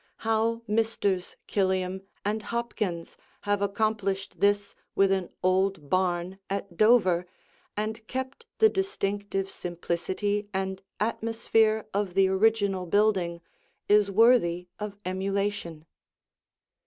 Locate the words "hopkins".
2.41-3.17